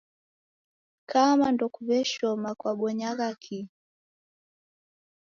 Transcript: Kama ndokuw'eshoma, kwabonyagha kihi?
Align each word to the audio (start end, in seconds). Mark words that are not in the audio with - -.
Kama 1.09 1.47
ndokuw'eshoma, 1.53 2.49
kwabonyagha 2.59 3.29
kihi? 3.43 3.69